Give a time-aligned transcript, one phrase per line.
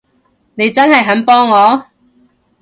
[0.55, 1.85] 你真係肯幫我？